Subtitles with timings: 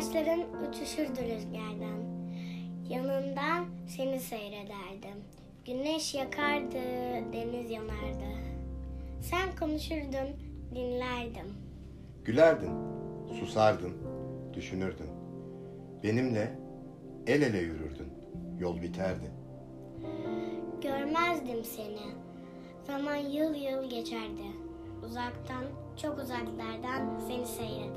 [0.00, 2.00] Kuşların uçuşurdu rüzgardan.
[2.88, 5.24] Yanından seni seyrederdim.
[5.66, 6.78] Güneş yakardı,
[7.32, 8.30] deniz yanardı.
[9.20, 10.28] Sen konuşurdun,
[10.74, 11.46] dinlerdim.
[12.24, 12.70] Gülerdin,
[13.40, 13.92] susardın,
[14.54, 15.10] düşünürdün.
[16.02, 16.58] Benimle
[17.26, 18.12] el ele yürürdün.
[18.58, 19.30] Yol biterdi.
[20.82, 22.14] Görmezdim seni.
[22.86, 24.46] Zaman yıl yıl geçerdi.
[25.06, 25.64] Uzaktan,
[26.02, 27.89] çok uzaklardan seni seyrederdim.